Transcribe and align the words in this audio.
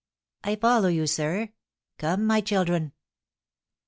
"I 0.43 0.55
follow 0.55 0.87
you, 0.89 1.05
sir. 1.05 1.53
Come, 1.99 2.25
my 2.25 2.41
children." 2.41 2.93